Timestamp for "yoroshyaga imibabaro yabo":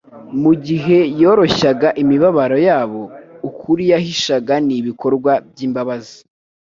1.21-3.01